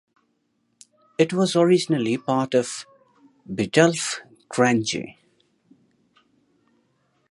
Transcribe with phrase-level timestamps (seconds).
[1.19, 2.87] It was originally part of
[3.47, 4.97] Biddulph Grange.